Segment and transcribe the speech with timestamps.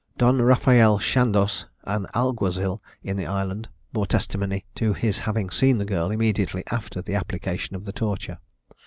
[0.17, 5.85] Don Rafael Shandoz, an alguazil in the island, bore testimony to his having seen the
[5.85, 8.39] girl immediately after the application of the torture.